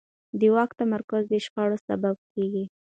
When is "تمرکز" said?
0.81-1.23